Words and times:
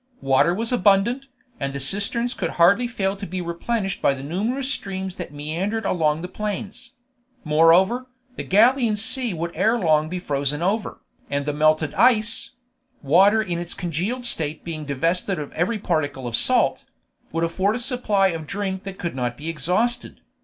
Water 0.23 0.51
was 0.55 0.71
abundant, 0.71 1.27
and 1.59 1.73
the 1.73 1.79
cisterns 1.79 2.33
could 2.33 2.49
hardly 2.57 2.87
fail 2.87 3.15
to 3.15 3.27
be 3.27 3.39
replenished 3.39 4.01
by 4.01 4.15
the 4.15 4.23
numerous 4.23 4.71
streams 4.71 5.17
that 5.17 5.31
meandered 5.31 5.85
along 5.85 6.23
the 6.23 6.27
plains; 6.27 6.93
moreover, 7.43 8.07
the 8.35 8.43
Gallian 8.43 8.97
Sea 8.97 9.31
would 9.35 9.51
ere 9.55 9.77
long 9.77 10.09
be 10.09 10.17
frozen 10.17 10.63
over, 10.63 11.01
and 11.29 11.45
the 11.45 11.53
melted 11.53 11.93
ice 11.93 12.49
(water 13.03 13.43
in 13.43 13.59
its 13.59 13.75
congealed 13.75 14.25
state 14.25 14.63
being 14.63 14.85
divested 14.85 15.37
of 15.37 15.53
every 15.53 15.77
particle 15.77 16.25
of 16.25 16.35
salt) 16.35 16.83
would 17.31 17.43
afford 17.43 17.75
a 17.75 17.79
supply 17.79 18.29
of 18.29 18.47
drink 18.47 18.81
that 18.81 18.97
could 18.97 19.15
not 19.15 19.37
be 19.37 19.49
exhausted. 19.49 20.21